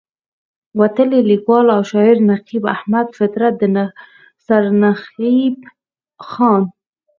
وتلے 0.79 1.19
ليکوال 1.29 1.67
او 1.75 1.81
شاعر 1.91 2.17
نقيب 2.31 2.63
احمد 2.75 3.07
فطرت 3.17 3.53
د 3.59 3.63
سرنزېب 4.45 5.55
خان 6.29 6.63